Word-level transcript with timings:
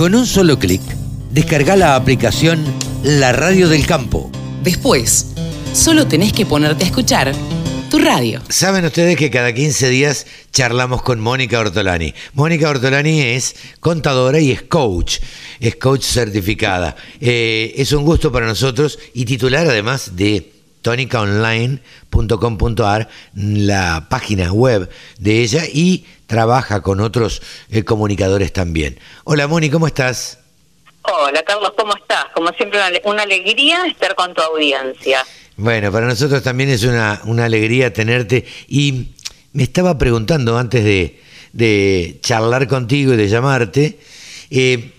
Con 0.00 0.14
un 0.14 0.24
solo 0.24 0.58
clic, 0.58 0.80
descarga 1.30 1.76
la 1.76 1.94
aplicación 1.94 2.64
La 3.02 3.32
Radio 3.32 3.68
del 3.68 3.86
Campo. 3.86 4.32
Después, 4.62 5.34
solo 5.74 6.06
tenés 6.06 6.32
que 6.32 6.46
ponerte 6.46 6.84
a 6.84 6.86
escuchar 6.86 7.34
tu 7.90 7.98
radio. 7.98 8.40
Saben 8.48 8.86
ustedes 8.86 9.18
que 9.18 9.30
cada 9.30 9.52
15 9.52 9.90
días 9.90 10.26
charlamos 10.52 11.02
con 11.02 11.20
Mónica 11.20 11.60
Ortolani. 11.60 12.14
Mónica 12.32 12.70
Ortolani 12.70 13.20
es 13.20 13.54
contadora 13.80 14.40
y 14.40 14.52
es 14.52 14.62
coach, 14.62 15.18
es 15.60 15.76
coach 15.76 16.04
certificada. 16.04 16.96
Eh, 17.20 17.74
es 17.76 17.92
un 17.92 18.06
gusto 18.06 18.32
para 18.32 18.46
nosotros 18.46 18.98
y 19.12 19.26
titular 19.26 19.66
además 19.66 20.16
de 20.16 20.50
tonicaonline.com.ar, 20.82 23.08
la 23.34 24.06
página 24.08 24.52
web 24.52 24.88
de 25.18 25.42
ella 25.42 25.64
y 25.72 26.04
trabaja 26.26 26.80
con 26.80 27.00
otros 27.00 27.42
eh, 27.70 27.84
comunicadores 27.84 28.52
también. 28.52 28.98
Hola 29.24 29.48
Moni, 29.48 29.70
¿cómo 29.70 29.86
estás? 29.86 30.38
Hola 31.02 31.42
Carlos, 31.42 31.72
¿cómo 31.76 31.96
estás? 31.96 32.26
Como 32.34 32.50
siempre, 32.50 32.78
una, 33.04 33.22
alegría 33.22 33.86
estar 33.86 34.14
con 34.14 34.34
tu 34.34 34.42
audiencia. 34.42 35.24
Bueno, 35.56 35.90
para 35.90 36.06
nosotros 36.06 36.42
también 36.42 36.68
es 36.70 36.84
una, 36.84 37.20
una 37.24 37.46
alegría 37.46 37.92
tenerte 37.92 38.46
y 38.68 39.08
me 39.52 39.62
estaba 39.62 39.98
preguntando 39.98 40.58
antes 40.58 40.84
de, 41.52 42.18
charlar 42.22 42.68
contigo 42.68 43.14
y 43.14 43.16
de 43.16 43.28
llamarte, 43.28 43.98
eh, 44.50 44.92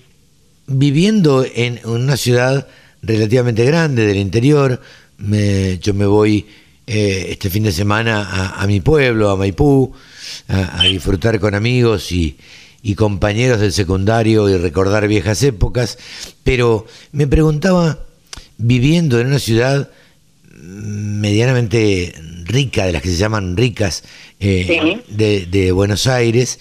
viviendo 0.68 1.45
en 1.45 1.79
una 1.85 2.18
ciudad 2.18 2.68
relativamente 3.02 3.66
grande 3.66 4.05
del 4.05 4.18
interior, 4.18 4.82
yo 5.21 5.93
me 5.93 6.05
voy 6.05 6.45
eh, 6.88 7.27
este 7.29 7.49
fin 7.49 7.63
de 7.63 7.71
semana 7.71 8.53
a, 8.57 8.67
mi 8.67 8.81
pueblo, 8.81 9.29
a 9.29 9.38
Maipú, 9.38 9.93
a, 10.48 10.84
disfrutar 10.84 11.39
con 11.39 11.55
amigos 11.55 12.12
y, 12.12 12.38
compañeros 12.95 13.59
del 13.59 13.71
secundario 13.71 14.49
y 14.49 14.57
recordar 14.57 15.07
viejas 15.07 15.43
épocas, 15.43 15.98
pero 16.43 16.88
me 17.12 17.27
preguntaba, 17.27 17.99
viviendo 18.57 19.20
en 19.20 19.27
una 19.27 19.40
ciudad 19.40 19.90
medianamente 20.54 22.13
rica, 22.46 22.85
de 22.85 22.91
las 22.91 23.01
que 23.01 23.09
se 23.09 23.18
llaman 23.18 23.55
ricas, 23.55 24.03
eh, 24.40 25.01
de, 25.07 25.71
Buenos 25.71 26.07
Aires, 26.07 26.59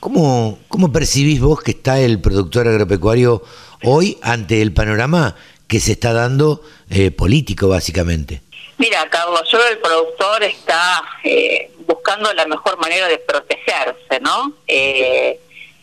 ¿cómo, 0.00 0.58
¿cómo 0.68 0.90
percibís 0.90 1.40
vos 1.40 1.62
que 1.62 1.72
está 1.72 2.00
el 2.00 2.20
productor 2.20 2.66
agropecuario 2.68 3.42
hoy 3.82 4.18
ante 4.22 4.62
el 4.62 4.72
panorama 4.72 5.36
que 5.66 5.80
se 5.80 5.92
está 5.92 6.12
dando 6.12 6.62
eh, 6.90 7.10
político, 7.10 7.68
básicamente? 7.68 8.42
Mira, 8.78 9.08
Carlos, 9.08 9.48
yo 9.50 9.58
el 9.68 9.78
productor 9.78 10.42
está 10.42 11.02
eh, 11.24 11.70
buscando 11.86 12.32
la 12.34 12.46
mejor 12.46 12.78
manera 12.78 13.08
de 13.08 13.18
protegerse, 13.18 14.20
¿no? 14.20 14.52
Eh, 14.66 15.40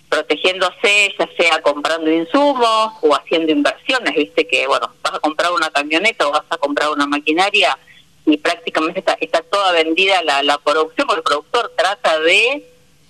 protegiéndose, 0.09 1.15
ya 1.17 1.27
sea 1.35 1.61
comprando 1.63 2.11
insumos 2.11 2.93
o 3.01 3.15
haciendo 3.15 3.51
inversiones, 3.51 4.13
viste 4.13 4.47
que, 4.47 4.67
bueno, 4.67 4.93
vas 5.01 5.15
a 5.15 5.19
comprar 5.19 5.51
una 5.51 5.71
camioneta 5.71 6.27
o 6.27 6.31
vas 6.31 6.43
a 6.49 6.57
comprar 6.57 6.89
una 6.89 7.07
maquinaria 7.07 7.77
y 8.25 8.37
prácticamente 8.37 8.99
está, 8.99 9.17
está 9.19 9.41
toda 9.41 9.71
vendida 9.71 10.21
la, 10.21 10.43
la 10.43 10.59
producción, 10.59 11.07
porque 11.07 11.19
el 11.19 11.23
productor 11.23 11.73
trata 11.75 12.19
de 12.19 12.69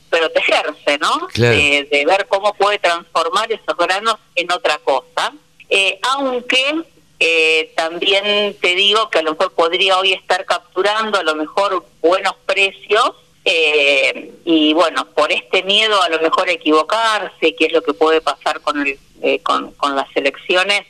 protegerse, 0.10 0.98
¿no? 1.00 1.28
De, 1.34 1.88
de, 1.92 2.06
ver 2.06 2.28
cómo 2.30 2.54
puede 2.54 2.80
transformar 2.80 3.52
esos 3.52 3.76
granos 3.78 4.16
en 4.36 4.52
otra 4.52 4.78
cosa. 4.78 5.34
Eh, 5.76 6.00
aunque 6.04 6.84
eh, 7.18 7.74
también 7.76 8.56
te 8.62 8.76
digo 8.76 9.10
que 9.10 9.18
a 9.18 9.22
lo 9.24 9.32
mejor 9.32 9.54
podría 9.54 9.98
hoy 9.98 10.14
estar 10.14 10.46
capturando 10.46 11.18
a 11.18 11.24
lo 11.24 11.34
mejor 11.34 11.84
buenos 12.00 12.36
precios 12.46 13.14
eh, 13.44 14.34
y 14.46 14.74
bueno, 14.74 15.08
por 15.16 15.32
este 15.32 15.64
miedo 15.64 16.00
a 16.04 16.10
lo 16.10 16.20
mejor 16.20 16.48
equivocarse, 16.48 17.56
que 17.56 17.66
es 17.66 17.74
lo 17.74 17.82
que 17.82 17.96
puede 17.96 18.22
pasar 18.22 18.62
con, 18.62 18.86
el, 18.86 19.00
eh, 19.24 19.40
con, 19.42 19.74
las 19.96 20.16
elecciones, 20.16 20.86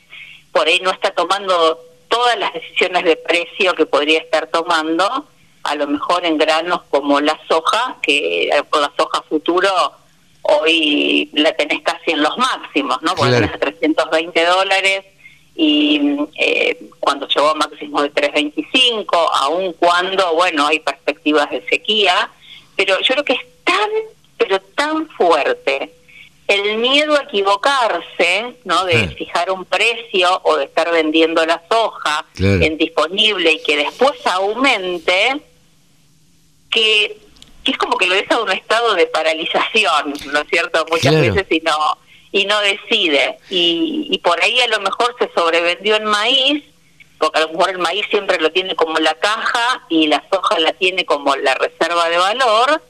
por 0.52 0.66
ahí 0.66 0.80
no 0.80 0.90
está 0.90 1.12
tomando 1.12 1.80
todas 2.08 2.38
las 2.38 2.52
decisiones 2.52 3.04
de 3.04 3.16
precio 3.16 3.74
que 3.74 3.86
podría 3.86 4.18
estar 4.18 4.48
tomando, 4.48 5.26
a 5.62 5.74
lo 5.76 5.86
mejor 5.86 6.26
en 6.26 6.36
granos 6.36 6.82
como 6.90 7.22
la 7.22 7.40
soja, 7.48 7.96
que 8.02 8.50
por 8.68 8.82
la 8.82 8.92
soja 8.98 9.22
futuro 9.30 9.70
hoy 10.44 11.30
la 11.32 11.52
tenés 11.52 11.82
casi 11.82 12.12
en 12.12 12.22
los 12.22 12.36
máximos, 12.36 13.02
¿no? 13.02 13.14
Porque 13.14 13.32
tenés 13.32 13.54
a 13.54 13.58
320 13.58 14.44
dólares 14.44 15.04
y 15.56 16.16
eh, 16.36 16.78
cuando 17.00 17.28
llegó 17.28 17.50
a 17.50 17.54
máximo 17.54 18.02
de 18.02 18.12
3.25, 18.12 19.06
aun 19.34 19.72
cuando, 19.74 20.34
bueno, 20.34 20.66
hay 20.66 20.80
perspectivas 20.80 21.50
de 21.50 21.64
sequía, 21.68 22.30
pero 22.76 22.98
yo 23.00 23.14
creo 23.14 23.24
que 23.24 23.32
es 23.34 23.46
tan, 23.64 23.90
pero 24.36 24.60
tan 24.74 25.08
fuerte 25.10 25.92
el 26.46 26.76
miedo 26.76 27.16
a 27.16 27.22
equivocarse, 27.22 28.54
¿no? 28.64 28.84
De 28.84 29.08
fijar 29.08 29.50
un 29.50 29.64
precio 29.64 30.40
o 30.44 30.56
de 30.56 30.64
estar 30.64 30.90
vendiendo 30.90 31.44
la 31.46 31.62
soja 31.70 32.26
en 32.38 32.76
disponible 32.76 33.52
y 33.52 33.62
que 33.62 33.76
después 33.76 34.14
aumente, 34.26 35.40
que, 36.70 37.16
que, 37.64 37.72
es 37.72 37.78
como 37.78 37.96
que 37.96 38.06
lo 38.06 38.14
deja 38.14 38.34
en 38.34 38.42
un 38.42 38.52
estado 38.52 38.94
de 38.94 39.06
paralización, 39.06 40.14
¿no 40.32 40.40
es 40.40 40.48
cierto? 40.48 40.84
Muchas 40.90 41.14
veces 41.14 41.46
y 41.50 41.60
no 41.60 41.98
y 42.34 42.46
no 42.46 42.60
decide. 42.62 43.38
Y, 43.48 44.08
y 44.10 44.18
por 44.18 44.42
ahí 44.42 44.60
a 44.60 44.66
lo 44.66 44.80
mejor 44.80 45.14
se 45.20 45.30
sobrevendió 45.36 45.94
en 45.94 46.04
maíz, 46.04 46.64
porque 47.16 47.38
a 47.38 47.42
lo 47.42 47.52
mejor 47.52 47.70
el 47.70 47.78
maíz 47.78 48.06
siempre 48.10 48.40
lo 48.40 48.50
tiene 48.50 48.74
como 48.74 48.98
la 48.98 49.14
caja 49.14 49.84
y 49.88 50.08
la 50.08 50.22
soja 50.32 50.58
la 50.58 50.72
tiene 50.72 51.04
como 51.04 51.36
la 51.36 51.54
reserva 51.54 52.08
de 52.08 52.18
valor. 52.18 52.82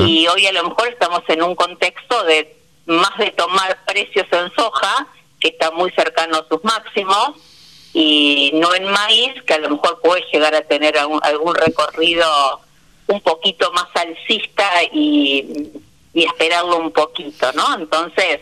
Y 0.00 0.26
hoy 0.26 0.44
a 0.46 0.52
lo 0.52 0.64
mejor 0.64 0.88
estamos 0.88 1.22
en 1.28 1.40
un 1.40 1.54
contexto 1.54 2.24
de 2.24 2.56
más 2.86 3.16
de 3.16 3.30
tomar 3.30 3.78
precios 3.86 4.26
en 4.32 4.50
soja, 4.56 5.06
que 5.38 5.48
está 5.48 5.70
muy 5.70 5.92
cercano 5.92 6.38
a 6.38 6.48
sus 6.48 6.64
máximos, 6.64 7.34
y 7.92 8.50
no 8.54 8.74
en 8.74 8.90
maíz, 8.90 9.40
que 9.46 9.54
a 9.54 9.58
lo 9.58 9.70
mejor 9.70 10.00
puede 10.00 10.24
llegar 10.32 10.52
a 10.56 10.62
tener 10.62 10.98
algún, 10.98 11.20
algún 11.22 11.54
recorrido 11.54 12.26
un 13.08 13.20
poquito 13.20 13.70
más 13.72 13.88
alcista 13.94 14.64
y, 14.92 15.70
esperarlo 16.14 16.78
un 16.78 16.90
poquito, 16.90 17.52
¿no? 17.52 17.76
Entonces, 17.76 18.40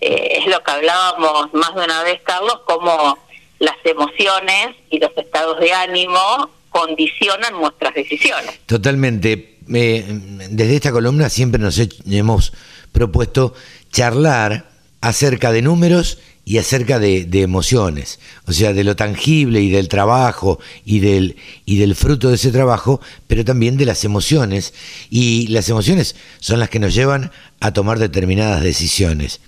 eh, 0.00 0.38
es 0.38 0.46
lo 0.46 0.62
que 0.62 0.70
hablábamos 0.70 1.54
más 1.54 1.74
de 1.74 1.84
una 1.84 2.02
vez, 2.02 2.20
Carlos, 2.22 2.60
como 2.66 3.18
las 3.58 3.76
emociones 3.84 4.76
y 4.90 4.98
los 4.98 5.10
estados 5.16 5.58
de 5.58 5.72
ánimo 5.72 6.50
condicionan 6.68 7.54
nuestras 7.54 7.94
decisiones. 7.94 8.60
Totalmente. 8.66 9.58
Eh, 9.72 10.04
desde 10.50 10.76
esta 10.76 10.92
columna 10.92 11.30
siempre 11.30 11.58
nos 11.58 11.80
hemos 12.10 12.52
propuesto 12.92 13.54
charlar 13.90 14.66
acerca 15.00 15.52
de 15.52 15.62
números 15.62 16.18
y 16.44 16.58
acerca 16.58 16.98
de, 16.98 17.26
emociones, 17.32 18.20
o 18.46 18.52
sea, 18.52 18.72
de 18.72 18.84
lo 18.84 18.96
tangible 18.96 19.60
y 19.60 19.70
del 19.70 19.88
trabajo 19.88 20.58
y 20.84 21.00
del, 21.00 21.36
y 21.64 21.78
del 21.78 21.94
fruto 21.94 22.28
de 22.28 22.34
ese 22.34 22.52
trabajo, 22.52 23.00
pero 23.26 23.44
también 23.44 23.76
de 23.76 23.86
las 23.86 24.04
emociones. 24.04 24.74
Y 25.10 25.46
las 25.48 25.68
emociones 25.68 26.16
son 26.40 26.60
las 26.60 26.68
que 26.68 26.78
nos 26.80 26.94
llevan 26.94 27.32
a 27.60 27.72
tomar 27.72 27.98
determinadas 27.98 28.62
decisiones 28.62 29.40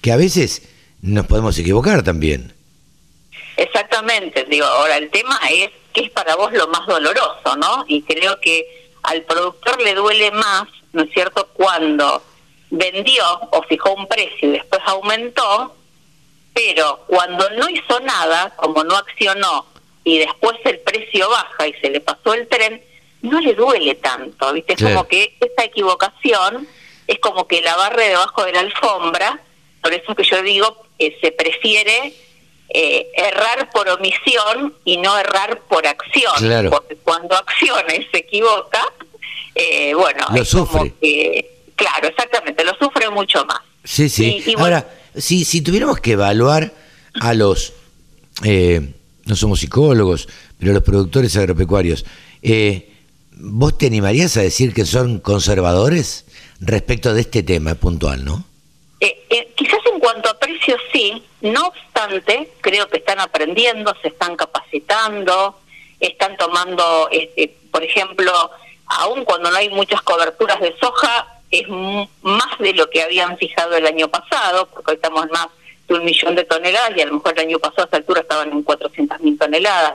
que 0.00 0.12
a 0.12 0.16
veces 0.16 0.68
nos 1.00 1.26
podemos 1.26 1.58
equivocar 1.58 2.02
también. 2.02 2.52
Exactamente, 3.56 4.44
digo, 4.44 4.66
ahora 4.66 4.96
el 4.96 5.10
tema 5.10 5.38
es 5.50 5.70
qué 5.92 6.02
es 6.02 6.10
para 6.10 6.36
vos 6.36 6.52
lo 6.52 6.68
más 6.68 6.86
doloroso, 6.86 7.56
¿no? 7.56 7.84
Y 7.86 8.02
creo 8.02 8.38
que 8.40 8.66
al 9.02 9.22
productor 9.22 9.80
le 9.82 9.94
duele 9.94 10.30
más, 10.32 10.64
¿no 10.92 11.02
es 11.02 11.10
cierto?, 11.12 11.48
cuando 11.52 12.22
vendió 12.70 13.24
o 13.50 13.62
fijó 13.68 13.94
un 13.94 14.06
precio 14.06 14.48
y 14.48 14.52
después 14.52 14.80
aumentó, 14.86 15.76
pero 16.52 17.04
cuando 17.06 17.48
no 17.50 17.68
hizo 17.68 18.00
nada, 18.00 18.54
como 18.56 18.84
no 18.84 18.96
accionó 18.96 19.66
y 20.04 20.18
después 20.18 20.56
el 20.64 20.80
precio 20.80 21.28
baja 21.30 21.66
y 21.66 21.74
se 21.74 21.90
le 21.90 22.00
pasó 22.00 22.34
el 22.34 22.48
tren, 22.48 22.82
no 23.22 23.40
le 23.40 23.54
duele 23.54 23.94
tanto, 23.94 24.52
¿viste? 24.52 24.74
Es 24.74 24.82
como 24.82 25.06
que 25.06 25.36
esa 25.40 25.64
equivocación 25.64 26.66
es 27.06 27.18
como 27.20 27.46
que 27.46 27.62
la 27.62 27.76
barre 27.76 28.08
debajo 28.08 28.44
de 28.44 28.52
la 28.52 28.60
alfombra 28.60 29.40
por 29.82 29.92
eso 29.92 30.14
que 30.14 30.22
yo 30.22 30.42
digo 30.42 30.86
que 30.98 31.18
se 31.20 31.32
prefiere 31.32 32.14
eh, 32.68 33.08
errar 33.14 33.68
por 33.72 33.88
omisión 33.88 34.74
y 34.84 34.96
no 34.96 35.18
errar 35.18 35.60
por 35.68 35.86
acción. 35.86 36.70
Porque 36.70 36.96
cuando 36.96 37.36
acciona 37.36 37.94
y 37.94 38.04
se 38.04 38.18
equivoca, 38.18 38.80
eh, 39.54 39.92
bueno, 39.94 40.24
lo 40.32 40.44
sufre. 40.44 40.94
claro, 41.74 42.08
exactamente, 42.08 42.64
lo 42.64 42.74
sufre 42.76 43.10
mucho 43.10 43.44
más. 43.44 43.60
Sí, 43.82 44.08
sí. 44.08 44.54
Ahora, 44.56 44.86
si, 45.16 45.44
si 45.44 45.60
tuviéramos 45.60 46.00
que 46.00 46.12
evaluar 46.12 46.72
a 47.20 47.34
los, 47.34 47.72
eh, 48.44 48.94
no 49.24 49.36
somos 49.36 49.60
psicólogos, 49.60 50.28
pero 50.58 50.72
los 50.72 50.82
productores 50.82 51.36
agropecuarios, 51.36 52.04
¿vos 53.32 53.78
te 53.78 53.86
animarías 53.86 54.36
a 54.36 54.42
decir 54.42 54.72
que 54.72 54.84
son 54.84 55.18
conservadores 55.20 56.24
respecto 56.60 57.12
de 57.14 57.22
este 57.22 57.42
tema 57.42 57.74
puntual, 57.74 58.24
no? 58.24 58.44
cuanto 60.02 60.30
a 60.30 60.38
precios, 60.38 60.80
sí. 60.92 61.22
No 61.40 61.68
obstante, 61.68 62.50
creo 62.60 62.88
que 62.88 62.98
están 62.98 63.20
aprendiendo, 63.20 63.94
se 64.02 64.08
están 64.08 64.34
capacitando, 64.36 65.60
están 66.00 66.36
tomando, 66.36 67.08
este, 67.10 67.54
por 67.70 67.84
ejemplo, 67.84 68.32
aún 68.86 69.24
cuando 69.24 69.50
no 69.50 69.56
hay 69.56 69.70
muchas 69.70 70.02
coberturas 70.02 70.60
de 70.60 70.76
soja, 70.78 71.40
es 71.52 71.68
más 71.68 72.58
de 72.58 72.72
lo 72.72 72.88
que 72.88 73.02
habían 73.02 73.36
fijado 73.36 73.76
el 73.76 73.86
año 73.86 74.08
pasado, 74.08 74.66
porque 74.68 74.92
hoy 74.92 74.96
estamos 74.96 75.30
más 75.30 75.48
de 75.86 75.94
un 75.94 76.04
millón 76.04 76.34
de 76.34 76.44
toneladas 76.44 76.96
y 76.96 77.02
a 77.02 77.06
lo 77.06 77.14
mejor 77.14 77.34
el 77.34 77.46
año 77.46 77.58
pasado 77.58 77.82
a 77.82 77.84
esta 77.84 77.96
altura 77.98 78.22
estaban 78.22 78.50
en 78.50 78.62
400 78.62 79.20
mil 79.20 79.38
toneladas, 79.38 79.94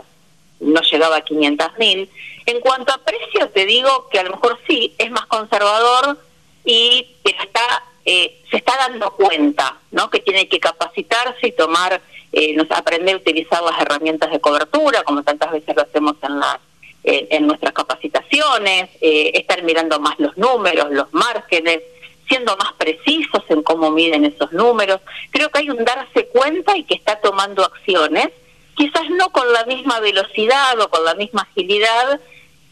no 0.59 0.81
llegaba 0.81 1.17
a 1.17 1.21
500 1.21 1.77
mil. 1.79 2.09
En 2.45 2.59
cuanto 2.59 2.93
a 2.93 2.99
precio, 2.99 3.49
te 3.49 3.65
digo 3.65 4.07
que 4.09 4.19
a 4.19 4.23
lo 4.23 4.31
mejor 4.31 4.59
sí, 4.67 4.93
es 4.99 5.09
más 5.09 5.25
conservador 5.25 6.19
y 6.63 7.07
está, 7.23 7.83
eh, 8.05 8.39
se 8.51 8.57
está 8.57 8.77
dando 8.77 9.11
cuenta 9.11 9.79
¿no? 9.91 10.11
que 10.11 10.19
tiene 10.19 10.47
que 10.47 10.59
capacitarse 10.59 11.47
y 11.47 11.51
tomar, 11.53 11.99
eh, 12.33 12.55
aprender 12.69 13.15
a 13.15 13.17
utilizar 13.17 13.63
las 13.63 13.81
herramientas 13.81 14.29
de 14.29 14.39
cobertura, 14.39 15.01
como 15.03 15.23
tantas 15.23 15.51
veces 15.51 15.75
lo 15.75 15.81
hacemos 15.81 16.17
en 16.21 16.39
las 16.39 16.59
en 17.07 17.47
nuestras 17.47 17.73
capacitaciones, 17.73 18.89
eh, 19.01 19.31
estar 19.35 19.63
mirando 19.63 19.99
más 19.99 20.19
los 20.19 20.37
números, 20.37 20.87
los 20.91 21.11
márgenes, 21.13 21.81
siendo 22.27 22.57
más 22.57 22.73
precisos 22.73 23.43
en 23.49 23.63
cómo 23.63 23.91
miden 23.91 24.25
esos 24.25 24.51
números. 24.51 24.99
Creo 25.31 25.49
que 25.49 25.59
hay 25.59 25.69
un 25.69 25.83
darse 25.85 26.27
cuenta 26.27 26.75
y 26.75 26.83
que 26.83 26.95
está 26.95 27.19
tomando 27.21 27.63
acciones, 27.63 28.29
quizás 28.75 29.09
no 29.09 29.29
con 29.29 29.51
la 29.53 29.63
misma 29.65 29.99
velocidad 30.01 30.79
o 30.79 30.89
con 30.89 31.05
la 31.05 31.15
misma 31.15 31.47
agilidad 31.49 32.19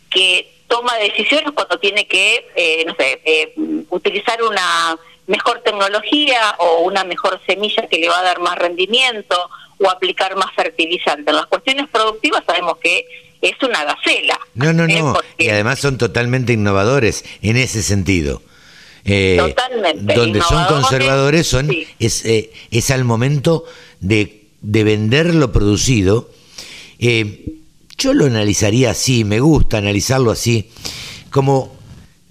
que 0.09 0.51
toma 0.67 0.95
decisiones 0.97 1.51
cuando 1.53 1.79
tiene 1.79 2.07
que, 2.07 2.47
eh, 2.55 2.83
no 2.85 2.95
sé, 2.95 3.21
eh, 3.23 3.53
utilizar 3.89 4.41
una 4.43 4.97
mejor 5.27 5.61
tecnología 5.61 6.55
o 6.59 6.79
una 6.81 7.03
mejor 7.03 7.39
semilla 7.45 7.87
que 7.87 7.97
le 7.97 8.09
va 8.09 8.19
a 8.19 8.23
dar 8.23 8.39
más 8.39 8.57
rendimiento 8.57 9.35
o 9.79 9.89
aplicar 9.89 10.35
más 10.35 10.53
fertilizante. 10.53 11.31
En 11.31 11.37
las 11.37 11.47
cuestiones 11.47 11.87
productivas 11.89 12.43
sabemos 12.45 12.77
que 12.77 13.05
es 13.41 13.53
una 13.61 13.83
gacela. 13.83 14.39
No, 14.55 14.73
no, 14.73 14.85
¿eh? 14.85 14.99
no. 14.99 15.17
Y 15.37 15.49
además 15.49 15.79
son 15.79 15.97
totalmente 15.97 16.53
innovadores 16.53 17.23
en 17.41 17.57
ese 17.57 17.83
sentido. 17.83 18.41
Eh, 19.03 19.37
totalmente. 19.39 20.13
Donde 20.15 20.41
son 20.41 20.65
conservadores 20.65 21.45
son 21.45 21.69
es, 21.99 22.25
eh, 22.25 22.51
es 22.71 22.89
al 22.89 23.03
momento 23.03 23.65
de, 23.99 24.47
de 24.61 24.83
vender 24.83 25.35
lo 25.35 25.51
producido. 25.51 26.31
yo 26.99 28.13
lo 28.13 28.25
analizaría 28.25 28.91
así, 28.91 29.23
me 29.23 29.39
gusta 29.39 29.77
analizarlo 29.77 30.31
así, 30.31 30.69
como, 31.29 31.75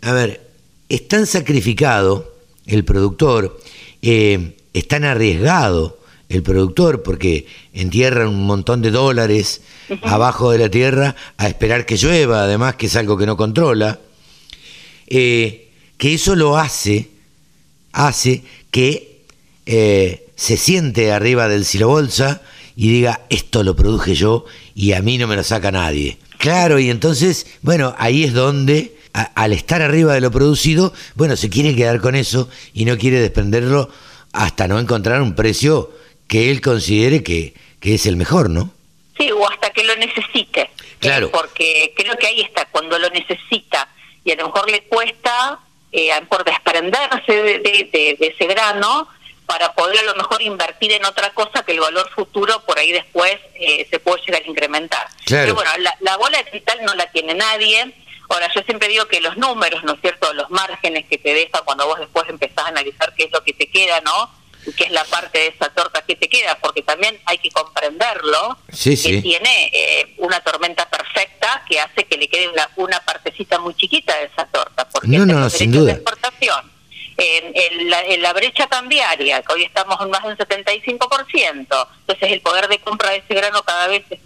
a 0.03 0.13
ver, 0.13 0.51
es 0.89 1.07
tan 1.07 1.27
sacrificado 1.27 2.35
el 2.67 2.85
productor, 2.85 3.61
es 4.03 4.89
tan 4.89 5.05
arriesgado 5.05 6.01
el 6.29 6.43
productor 6.43 7.03
porque 7.03 7.47
entierra 7.73 8.29
un 8.29 8.47
montón 8.47 8.83
de 8.83 8.91
dólares 8.91 9.63
abajo 10.03 10.51
de 10.51 10.59
la 10.59 10.69
tierra 10.69 11.15
a 11.37 11.49
esperar 11.49 11.87
que 11.87 11.97
llueva, 11.97 12.45
además 12.45 12.77
que 12.77 12.87
es 12.87 12.97
algo 12.97 13.17
que 13.17 13.27
no 13.27 13.37
controla, 13.37 14.01
eh, 15.07 15.71
que 15.97 16.15
eso 16.15 16.35
lo 16.37 16.57
hace, 16.57 17.11
hace 17.93 18.43
que 18.71 19.23
eh, 19.67 20.27
se 20.37 20.57
siente 20.57 21.13
arriba 21.13 21.49
del 21.49 21.65
silobolsa 21.65 22.43
y 22.77 22.89
diga, 22.89 23.23
esto 23.31 23.63
lo 23.63 23.77
produje 23.77 24.15
yo 24.15 24.45
y 24.75 24.93
a 24.93 25.03
mí 25.03 25.19
no 25.19 25.27
me 25.27 25.37
lo 25.37 25.45
saca 25.45 25.71
nadie. 25.71 26.19
Claro, 26.39 26.79
y 26.79 26.91
entonces, 26.91 27.47
bueno, 27.63 27.95
ahí 27.99 28.25
es 28.25 28.35
donde, 28.35 28.97
al 29.13 29.53
estar 29.53 29.81
arriba 29.81 30.15
de 30.15 30.21
lo 30.21 30.31
producido, 30.31 30.93
bueno, 31.15 31.37
se 31.37 31.49
quiere 31.49 31.77
quedar 31.77 32.01
con 32.01 32.15
eso 32.15 32.49
y 32.75 32.85
no 32.85 32.99
quiere 32.99 33.21
desprenderlo 33.21 33.89
hasta 34.33 34.67
no 34.67 34.79
encontrar 34.79 35.23
un 35.23 35.35
precio 35.35 35.93
que 36.27 36.51
él 36.51 36.61
considere 36.61 37.23
que, 37.23 37.55
que 37.81 37.95
es 37.95 38.07
el 38.07 38.17
mejor, 38.17 38.51
¿no? 38.51 38.73
Sí, 39.17 39.31
o 39.31 39.49
hasta 39.49 39.71
que 39.71 39.85
lo 39.85 39.95
necesite. 39.97 40.71
Claro. 41.01 41.31
porque 41.31 41.93
creo 41.95 42.17
que 42.17 42.27
ahí 42.27 42.41
está, 42.41 42.65
cuando 42.67 42.99
lo 42.99 43.11
necesita 43.11 43.89
y 44.25 44.33
a 44.33 44.37
lo 44.37 44.47
mejor 44.47 44.71
le 44.71 44.85
cuesta 44.85 45.61
eh, 45.93 46.11
por 46.29 46.45
desprenderse 46.45 47.33
de, 47.33 48.17
ese 48.19 48.47
grano 48.47 49.09
para 49.47 49.75
poder 49.75 49.99
a 49.99 50.03
lo 50.05 50.15
mejor 50.15 50.41
invertir 50.41 50.93
en 50.93 51.05
otra 51.05 51.31
cosa 51.31 51.63
que 51.63 51.73
el 51.73 51.81
valor 51.81 52.09
futuro 52.11 52.65
por 52.65 52.79
ahí 52.79 52.91
después 52.93 53.39
eh, 53.55 53.87
se 53.91 54.01
puede 54.01 54.23
llegar 54.25 54.43
a 54.43 54.47
incrementar. 54.47 55.07
Pero 55.29 55.55
bueno, 55.55 55.71
la, 56.01 56.17
bola 56.17 56.39
de 56.39 56.51
cristal 56.51 56.81
no 56.85 56.95
la 56.95 57.11
tiene 57.13 57.35
nadie. 57.35 57.95
Ahora, 58.31 58.51
yo 58.55 58.63
siempre 58.63 58.89
digo 58.89 59.07
que 59.07 59.21
los 59.21 59.37
números, 59.37 59.85
¿no 59.85 59.93
es 59.93 60.01
cierto?, 60.01 60.33
los 60.33 60.51
márgenes 60.51 61.05
que 61.07 61.19
te 61.19 61.35
deja 61.35 61.61
cuando 61.61 61.87
vos 61.87 61.99
después 62.01 62.25
empezás 62.31 62.65
a 62.65 62.69
analizar 62.69 63.15
qué 63.15 63.25
es 63.25 63.33
lo 63.33 63.45
que 63.45 63.53
te 63.53 63.69
queda, 63.69 64.01
¿no? 64.01 64.31
Que 64.73 64.85
es 64.85 64.91
la 64.91 65.05
parte 65.05 65.39
de 65.39 65.47
esa 65.49 65.69
torta 65.71 66.03
que 66.03 66.17
te 66.17 66.29
queda, 66.29 66.59
porque 66.61 66.83
también 66.83 67.19
hay 67.27 67.39
que 67.39 67.51
comprenderlo, 67.51 68.59
que 68.73 68.97
tiene 68.97 69.71
eh, 69.73 70.15
una 70.19 70.41
tormenta 70.41 70.89
perfecta 70.89 71.65
que 71.69 71.81
hace 71.81 72.05
que 72.05 72.17
le 72.17 72.29
quede 72.29 72.49
una, 72.49 72.69
una 72.77 73.01
partecita 73.01 73.59
muy 73.59 73.75
chiquita 73.75 74.17
de 74.17 74.25
esa 74.25 74.47
torta, 74.47 74.89
porque 74.89 75.09
no, 75.09 75.27
no, 75.27 75.51
sin 75.51 75.73
duda. 75.73 75.87
de 75.87 75.93
exportación, 75.93 76.73
en, 77.17 77.91
la, 77.91 78.03
en, 78.03 78.23
la, 78.23 78.33
brecha 78.33 78.67
cambiaria, 78.67 79.43
que 79.43 79.53
hoy 79.53 79.65
estamos 79.65 80.01
en 80.01 80.11
más 80.11 80.23
de 80.23 80.31
un 80.31 80.37
75%, 80.37 81.49
entonces 81.49 82.33
el 82.33 82.41
poder 82.41 82.69
de 82.69 82.79
compra 82.79 83.11
de 83.11 83.19
ese 83.19 83.35
grano 83.35 83.63
cada 83.63 83.87
vez 83.87 84.05
es, 84.11 84.21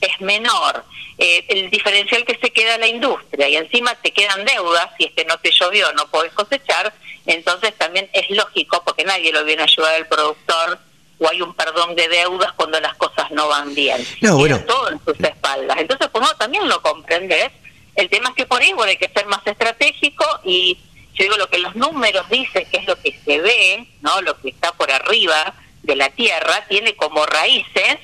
es 0.00 0.20
menor. 0.20 0.84
Eh, 1.16 1.44
el 1.48 1.70
diferencial 1.70 2.24
que 2.24 2.36
se 2.40 2.50
queda 2.50 2.76
la 2.76 2.88
industria 2.88 3.48
y 3.48 3.56
encima 3.56 3.94
te 3.94 4.10
quedan 4.10 4.44
deudas, 4.44 4.90
si 4.98 5.04
es 5.04 5.12
que 5.12 5.24
no 5.24 5.38
te 5.38 5.52
llovió, 5.52 5.92
no 5.92 6.08
podés 6.08 6.32
cosechar, 6.32 6.92
entonces 7.26 7.74
también 7.76 8.08
es 8.12 8.30
lógico, 8.30 8.82
porque 8.84 9.04
nadie 9.04 9.32
lo 9.32 9.44
viene 9.44 9.62
a 9.62 9.66
ayudar 9.66 9.94
al 9.94 10.06
productor, 10.06 10.78
o 11.18 11.28
hay 11.28 11.40
un 11.42 11.54
perdón 11.54 11.94
de 11.94 12.08
deudas 12.08 12.52
cuando 12.52 12.80
las 12.80 12.94
cosas 12.96 13.30
no 13.30 13.48
van 13.48 13.74
bien. 13.74 14.04
No, 14.20 14.36
bueno. 14.36 14.60
todo 14.66 14.90
en 14.90 15.00
sus 15.04 15.18
espaldas. 15.20 15.78
Entonces, 15.78 16.08
pues 16.12 16.24
no, 16.24 16.36
también 16.36 16.68
lo 16.68 16.82
comprendes. 16.82 17.50
El 17.94 18.10
tema 18.10 18.30
es 18.30 18.34
que 18.34 18.46
por 18.46 18.60
ahí 18.60 18.72
bueno, 18.72 18.90
hay 18.90 18.96
que 18.96 19.08
ser 19.08 19.26
más 19.26 19.46
estratégico 19.46 20.24
y 20.44 20.76
yo 21.14 21.24
digo 21.24 21.36
lo 21.36 21.48
que 21.48 21.58
los 21.58 21.76
números 21.76 22.28
dicen, 22.28 22.66
que 22.70 22.78
es 22.78 22.86
lo 22.86 23.00
que 23.00 23.16
se 23.24 23.40
ve, 23.40 23.86
no 24.02 24.20
lo 24.22 24.40
que 24.40 24.48
está 24.48 24.72
por 24.72 24.90
arriba 24.90 25.54
de 25.82 25.94
la 25.94 26.10
tierra, 26.10 26.64
tiene 26.68 26.96
como 26.96 27.24
raíces, 27.24 27.98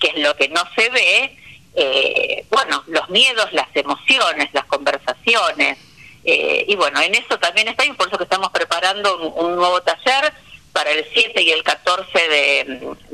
que 0.00 0.08
es 0.08 0.18
lo 0.18 0.34
que 0.36 0.48
no 0.48 0.62
se 0.74 0.90
ve, 0.90 1.38
eh, 1.74 2.44
bueno, 2.50 2.82
los 2.88 3.08
miedos, 3.10 3.52
las 3.52 3.68
emociones, 3.74 4.48
las 4.52 4.64
conversaciones, 4.64 5.78
eh, 6.24 6.64
y 6.68 6.76
bueno, 6.76 7.00
en 7.00 7.14
eso 7.14 7.38
también 7.38 7.68
está, 7.68 7.84
y 7.84 7.92
por 7.92 8.08
eso 8.08 8.16
que 8.16 8.24
estamos 8.24 8.50
preparando 8.50 9.32
un, 9.34 9.56
nuevo 9.56 9.80
taller 9.82 10.32
para 10.72 10.90
el 10.90 11.04
7 11.12 11.42
y 11.42 11.50
el 11.50 11.62
14 11.62 12.06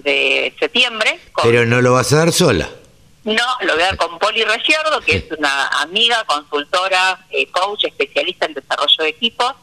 de, 0.03 0.55
septiembre. 0.59 1.19
Pero 1.43 1.65
no 1.65 1.81
lo 1.81 1.95
vas 1.95 2.13
a 2.13 2.19
dar 2.19 2.33
sola. 2.33 2.69
No, 3.25 3.45
lo 3.63 3.75
voy 3.75 3.83
a 3.83 3.87
dar 3.87 3.97
con 3.97 4.19
Poli 4.19 4.43
Reyerdo, 4.43 5.01
que 5.01 5.17
es 5.17 5.25
una 5.37 5.69
amiga, 5.83 6.25
consultora, 6.25 7.27
eh, 7.31 7.51
coach, 7.51 7.85
especialista 7.85 8.47
en 8.47 8.55
desarrollo 8.55 9.05
de 9.05 9.09
equipos. 9.09 9.55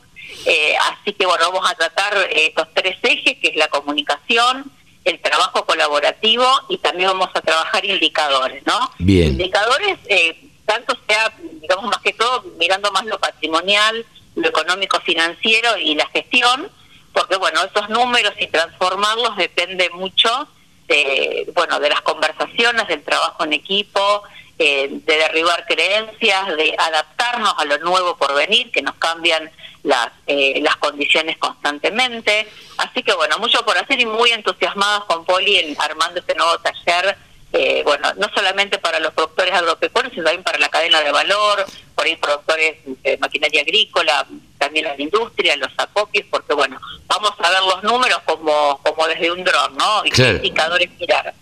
Eh, 0.45 0.75
así 0.91 1.13
que 1.13 1.25
bueno, 1.25 1.51
vamos 1.51 1.69
a 1.69 1.75
tratar 1.75 2.27
estos 2.31 2.68
tres 2.74 2.98
ejes, 3.01 3.38
que 3.39 3.50
es 3.50 3.56
la 3.56 3.68
comunicación, 3.69 4.71
el 5.03 5.19
trabajo 5.21 5.65
colaborativo 5.65 6.46
y 6.67 6.77
también 6.79 7.10
vamos 7.10 7.29
a 7.34 7.41
trabajar 7.41 7.86
indicadores, 7.86 8.63
¿no? 8.65 8.91
Bien. 8.98 9.29
Indicadores 9.29 9.98
eh, 10.08 10.50
tanto 10.65 10.98
sea, 11.07 11.34
digamos 11.39 11.86
más 11.86 12.00
que 12.00 12.13
todo, 12.13 12.43
mirando 12.57 12.91
más 12.91 13.05
lo 13.05 13.19
patrimonial, 13.19 14.05
lo 14.36 14.48
económico 14.48 15.00
financiero 15.01 15.77
y 15.77 15.95
la 15.95 16.07
gestión, 16.07 16.69
porque 17.13 17.38
bueno, 17.38 17.62
esos 17.63 17.89
números 17.89 18.34
y 18.39 18.48
transformarlos 18.48 19.38
depende 19.38 19.89
mucho 19.91 20.48
de, 20.88 21.50
bueno, 21.53 21.79
de 21.79 21.89
las 21.89 22.01
conversaciones, 22.01 22.88
del 22.88 23.03
trabajo 23.03 23.43
en 23.43 23.53
equipo, 23.53 24.24
eh, 24.60 24.88
de 24.89 25.17
derribar 25.17 25.65
creencias, 25.65 26.48
de 26.55 26.75
adaptarnos 26.77 27.53
a 27.57 27.65
lo 27.65 27.77
nuevo 27.79 28.17
por 28.17 28.34
venir, 28.36 28.72
que 28.72 28.81
nos 28.81 28.95
cambian 28.95 29.50
las, 29.84 30.10
eh, 30.27 30.60
las 30.62 30.75
condiciones 30.77 31.38
constantemente. 31.38 32.48
Así 32.77 33.03
que 33.03 33.13
bueno, 33.13 33.38
mucho 33.39 33.63
por 33.65 33.77
hacer 33.77 34.00
y 34.00 34.05
muy 34.05 34.31
entusiasmadas 34.31 35.05
con 35.05 35.25
Poli 35.25 35.57
en 35.57 35.75
armando 35.79 36.19
este 36.19 36.36
nuevo 36.36 36.57
taller 36.60 37.17
eh, 37.54 37.84
bueno, 37.84 38.14
no 38.18 38.28
solamente 38.34 38.78
para 38.80 39.00
los 39.00 39.14
productores 39.14 39.54
agropecuarios, 39.54 40.14
sino 40.14 40.25
también 40.25 40.44
para 40.44 40.60
la 40.60 40.70
cadena 40.70 41.02
de 41.02 41.12
valor, 41.12 41.66
por 41.96 42.06
ahí 42.06 42.16
productores 42.18 42.75
de 43.04 43.18
maquinaria 43.18 43.62
agrícola, 43.62 44.28
también 44.58 44.86
la 44.86 45.02
industria, 45.02 45.56
los 45.56 45.72
acopios, 45.78 46.25
porque 46.30 46.54
bueno, 46.54 46.80
vamos 47.08 47.32
a 47.40 47.50
ver 47.50 47.62
los 47.62 47.84
números 47.84 48.20
como, 48.25 48.80
como 48.84 49.08
desde 49.08 49.32
un 49.32 49.44
dron, 49.44 49.78
¿no? 49.78 50.06
Y 50.06 50.12
qué 50.12 50.32
indicadores 50.32 50.90
mirar. 51.00 51.34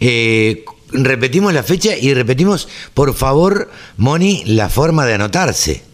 Eh, 0.00 0.64
repetimos 0.90 1.52
la 1.52 1.62
fecha 1.62 1.96
y 1.96 2.12
repetimos, 2.14 2.68
por 2.94 3.14
favor, 3.14 3.70
Moni, 3.96 4.44
la 4.46 4.68
forma 4.68 5.06
de 5.06 5.14
anotarse. 5.14 5.84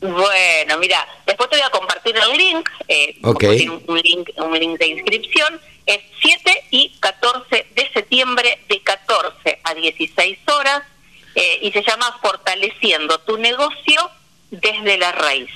Bueno, 0.00 0.78
mira, 0.78 1.06
después 1.26 1.48
te 1.48 1.56
voy 1.56 1.64
a 1.64 1.70
compartir 1.70 2.14
el 2.16 2.36
link, 2.36 2.68
eh, 2.86 3.16
un, 3.22 4.02
link, 4.02 4.30
un 4.36 4.58
link 4.58 4.78
de 4.78 4.86
inscripción, 4.88 5.60
es 5.86 6.00
7 6.20 6.64
y 6.70 6.90
14 7.00 7.66
de 7.74 7.90
septiembre 7.92 8.58
de 8.68 8.82
14 8.82 9.60
a 9.62 9.74
16 9.74 10.38
horas 10.48 10.82
eh, 11.34 11.60
y 11.62 11.72
se 11.72 11.82
llama 11.82 12.18
Fortaleciendo 12.20 13.18
tu 13.20 13.38
negocio 13.38 14.10
desde 14.50 14.98
la 14.98 15.12
raíz. 15.12 15.50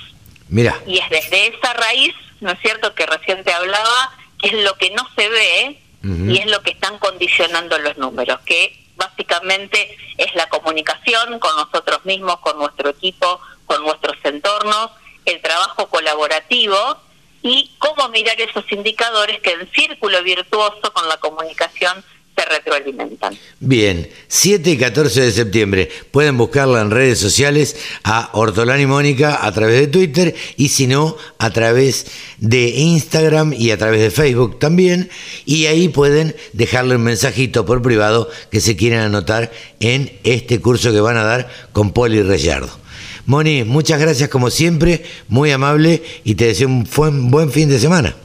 Mira. 0.47 0.77
Y 0.85 0.99
es 0.99 1.09
desde 1.09 1.47
esa 1.47 1.73
raíz, 1.73 2.13
¿no 2.39 2.51
es 2.51 2.59
cierto?, 2.61 2.93
que 2.95 3.05
recién 3.05 3.43
te 3.43 3.53
hablaba, 3.53 4.17
que 4.39 4.47
es 4.47 4.53
lo 4.63 4.75
que 4.77 4.91
no 4.91 5.07
se 5.15 5.29
ve 5.29 5.77
y 6.03 6.39
es 6.39 6.47
lo 6.47 6.63
que 6.63 6.71
están 6.71 6.97
condicionando 6.97 7.77
los 7.77 7.95
números, 7.97 8.39
que 8.41 8.83
básicamente 8.95 9.95
es 10.17 10.33
la 10.33 10.49
comunicación 10.49 11.37
con 11.37 11.55
nosotros 11.55 12.03
mismos, 12.05 12.39
con 12.39 12.57
nuestro 12.57 12.89
equipo, 12.89 13.39
con 13.65 13.83
nuestros 13.83 14.17
entornos 14.23 14.91
el 15.25 15.41
trabajo 15.41 15.87
colaborativo 15.89 16.97
y 17.43 17.71
cómo 17.79 18.09
mirar 18.09 18.39
esos 18.39 18.69
indicadores 18.71 19.39
que 19.41 19.51
en 19.51 19.71
círculo 19.71 20.23
virtuoso 20.23 20.93
con 20.93 21.07
la 21.07 21.17
comunicación 21.17 22.03
se 22.35 22.45
retroalimentan. 22.45 23.37
Bien, 23.59 24.09
7 24.27 24.69
y 24.71 24.77
14 24.77 25.21
de 25.21 25.31
septiembre. 25.31 25.89
Pueden 26.11 26.37
buscarla 26.37 26.81
en 26.81 26.91
redes 26.91 27.19
sociales 27.19 27.75
a 28.03 28.29
Hortolani 28.33 28.85
Mónica 28.85 29.45
a 29.45 29.51
través 29.51 29.79
de 29.81 29.87
Twitter 29.87 30.35
y 30.55 30.69
si 30.69 30.87
no, 30.87 31.17
a 31.39 31.49
través 31.49 32.07
de 32.37 32.69
Instagram 32.69 33.53
y 33.53 33.71
a 33.71 33.77
través 33.77 34.01
de 34.01 34.11
Facebook 34.11 34.59
también. 34.59 35.09
Y 35.45 35.65
ahí 35.65 35.89
pueden 35.89 36.35
dejarle 36.53 36.95
un 36.95 37.03
mensajito 37.03 37.65
por 37.65 37.81
privado 37.81 38.29
que 38.49 38.61
se 38.61 38.75
quieran 38.75 39.01
anotar 39.01 39.51
en 39.79 40.17
este 40.23 40.61
curso 40.61 40.91
que 40.91 41.01
van 41.01 41.17
a 41.17 41.23
dar 41.23 41.49
con 41.73 41.91
Poli 41.91 42.21
Reyardo. 42.21 42.80
Moni, 43.25 43.63
muchas 43.63 43.99
gracias 43.99 44.29
como 44.29 44.49
siempre, 44.49 45.05
muy 45.27 45.51
amable 45.51 46.03
y 46.23 46.35
te 46.35 46.45
deseo 46.45 46.67
un 46.67 46.85
buen 47.31 47.51
fin 47.51 47.69
de 47.69 47.79
semana. 47.79 48.15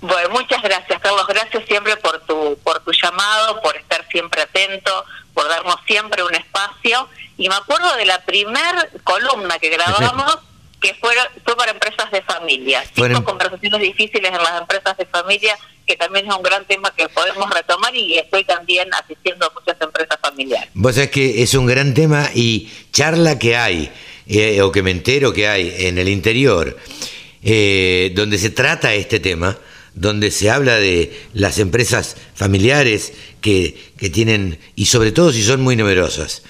Bueno, 0.00 0.30
muchas 0.30 0.62
gracias, 0.62 1.00
Carlos. 1.00 1.26
Gracias 1.26 1.64
siempre 1.66 1.96
por 1.96 2.20
tu, 2.26 2.58
por 2.62 2.80
tu 2.80 2.92
llamado, 2.92 3.60
por 3.62 3.76
estar 3.76 4.06
siempre 4.10 4.42
atento, 4.42 5.04
por 5.34 5.48
darnos 5.48 5.76
siempre 5.86 6.22
un 6.22 6.34
espacio. 6.34 7.08
Y 7.36 7.48
me 7.48 7.54
acuerdo 7.54 7.94
de 7.96 8.06
la 8.06 8.24
primer 8.24 8.90
columna 9.04 9.58
que 9.58 9.70
grabamos, 9.70 10.38
que 10.80 10.94
fue, 10.94 11.12
fue 11.44 11.56
para 11.56 11.72
empresas 11.72 12.10
de 12.10 12.22
familia. 12.22 12.84
Cinco 12.94 13.24
conversaciones 13.24 13.80
difíciles 13.80 14.30
en 14.30 14.42
las 14.42 14.60
empresas 14.60 14.96
de 14.96 15.06
familia, 15.06 15.58
que 15.86 15.96
también 15.96 16.28
es 16.28 16.34
un 16.34 16.42
gran 16.42 16.64
tema 16.66 16.92
que 16.94 17.08
podemos 17.08 17.48
retomar 17.50 17.94
y 17.94 18.18
estoy 18.18 18.44
también 18.44 18.92
asistiendo 18.94 19.46
a 19.46 19.50
muchas 19.50 19.80
empresas 19.80 20.18
familiares. 20.20 20.68
Vos 20.74 20.94
sabés 20.94 21.10
que 21.10 21.42
es 21.42 21.54
un 21.54 21.66
gran 21.66 21.94
tema 21.94 22.30
y 22.34 22.70
charla 22.92 23.38
que 23.38 23.56
hay, 23.56 23.92
eh, 24.26 24.60
o 24.62 24.72
que 24.72 24.82
me 24.82 24.90
entero 24.90 25.32
que 25.32 25.48
hay 25.48 25.74
en 25.78 25.98
el 25.98 26.08
interior, 26.08 26.76
eh, 27.42 28.12
donde 28.14 28.38
se 28.38 28.50
trata 28.50 28.94
este 28.94 29.20
tema 29.20 29.58
donde 29.96 30.30
se 30.30 30.50
habla 30.50 30.76
de 30.76 31.10
las 31.32 31.58
empresas 31.58 32.16
familiares 32.34 33.14
que, 33.40 33.74
que 33.96 34.10
tienen, 34.10 34.58
y 34.76 34.86
sobre 34.86 35.10
todo 35.10 35.32
si 35.32 35.42
son 35.42 35.62
muy 35.62 35.74
numerosas. 35.74 36.42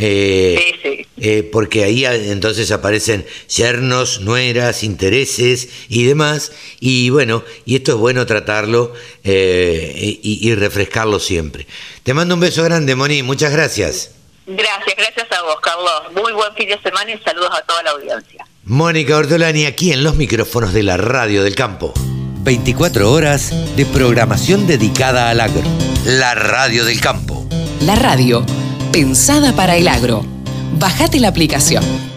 Eh, 0.00 1.06
eh, 1.16 1.42
porque 1.42 1.82
ahí 1.82 2.04
entonces 2.04 2.70
aparecen 2.70 3.26
yernos, 3.48 4.20
nueras, 4.20 4.84
intereses 4.84 5.68
y 5.88 6.04
demás. 6.04 6.52
Y 6.78 7.10
bueno, 7.10 7.42
y 7.64 7.74
esto 7.74 7.92
es 7.92 7.98
bueno 7.98 8.24
tratarlo 8.24 8.94
eh, 9.24 9.92
y, 10.22 10.48
y, 10.48 10.54
refrescarlo 10.54 11.18
siempre. 11.18 11.66
Te 12.04 12.14
mando 12.14 12.34
un 12.36 12.40
beso 12.40 12.62
grande, 12.62 12.94
Moni. 12.94 13.24
Muchas 13.24 13.50
gracias. 13.50 14.12
Gracias, 14.46 14.97
vos, 15.48 15.60
Carlos. 15.60 16.12
Muy 16.14 16.32
buen 16.32 16.54
fin 16.54 16.68
de 16.68 16.78
semana 16.80 17.10
y 17.10 17.18
saludos 17.18 17.50
a 17.52 17.62
toda 17.62 17.82
la 17.82 17.90
audiencia. 17.92 18.46
Mónica 18.64 19.16
Ortolani, 19.16 19.64
aquí 19.64 19.92
en 19.92 20.04
los 20.04 20.14
micrófonos 20.16 20.72
de 20.72 20.82
la 20.82 20.96
Radio 20.96 21.42
del 21.42 21.54
Campo. 21.54 21.92
24 22.42 23.10
horas 23.10 23.50
de 23.76 23.86
programación 23.86 24.66
dedicada 24.66 25.30
al 25.30 25.40
agro. 25.40 25.62
La 26.04 26.34
radio 26.34 26.84
del 26.84 27.00
campo. 27.00 27.46
La 27.80 27.94
radio, 27.94 28.44
pensada 28.92 29.52
para 29.54 29.76
el 29.76 29.88
agro. 29.88 30.24
Bájate 30.78 31.18
la 31.18 31.28
aplicación. 31.28 32.07